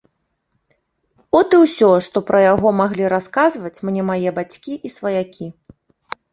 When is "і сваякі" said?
4.91-5.45